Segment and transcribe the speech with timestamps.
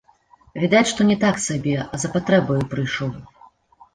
[0.61, 3.13] Відаць, што не так сабе, а за патрэбаю прыйшоў.